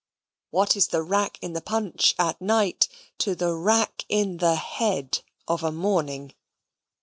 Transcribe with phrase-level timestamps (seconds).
[0.49, 2.87] What is the rack in the punch, at night,
[3.19, 6.33] to the rack in the head of a morning?